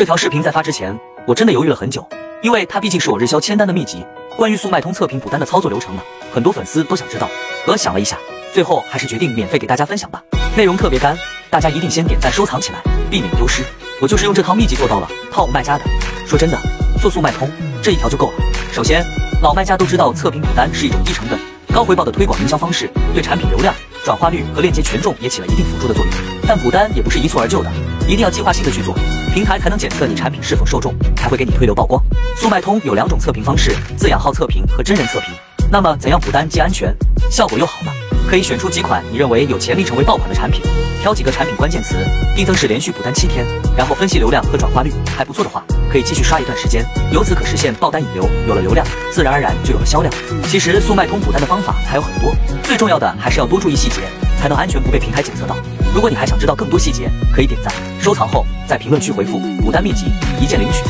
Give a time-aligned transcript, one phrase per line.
[0.00, 2.08] 这条视频在发之前，我真的犹豫了很久，
[2.40, 4.02] 因为它毕竟是我日销千单的秘籍，
[4.34, 6.00] 关于速卖通测评补单的操作流程呢，
[6.32, 7.28] 很多粉丝都想知道。
[7.66, 8.16] 我想了一下，
[8.50, 10.22] 最后还是决定免费给大家分享吧。
[10.56, 11.14] 内容特别干，
[11.50, 13.62] 大家一定先点赞收藏起来，避免丢失。
[14.00, 15.84] 我就是用这套秘籍做到了 top 卖家的。
[16.26, 16.58] 说真的，
[17.02, 17.50] 做速卖通
[17.82, 18.32] 这一条就够了。
[18.72, 19.04] 首先，
[19.42, 21.38] 老卖家都知道测评补单是一种低成本、
[21.74, 26.14] 高回报的推广营销方式，对产品流量、转化率和链接权重也起了一定辅助的作用。
[26.48, 27.70] 但补单也不是一蹴而就的，
[28.10, 28.92] 一定要计划性的去做，
[29.32, 32.02] 平台才能检测你产品是否受众，才会给你推流曝光。
[32.36, 35.28] 速卖通有两种测评方式：自养号测评和真人测评。
[35.70, 36.92] 那么怎样补单既安全，
[37.30, 37.92] 效果又好呢？
[38.28, 40.60] 可以选出几款你认为有潜力成为爆款的产品，
[41.00, 42.04] 挑几个产品关键词，
[42.34, 43.46] 递增时连续补单七天，
[43.76, 48.28] 然后分析流量和转化率，还不错的话，可以继续刷一段时间，由此可实现爆单引流。
[48.48, 50.12] 有了流量，自然而然就有了销量。
[50.48, 52.34] 其实速卖通补单的方法还有很多，
[52.64, 54.00] 最重要的还是要多注意细节，
[54.42, 55.54] 才能安全不被平台检测到。
[55.92, 60.06] 如果你还想知道更多细节，可以点赞收藏后，在评论区回复“牡丹秘籍”，
[60.40, 60.84] 一键领取。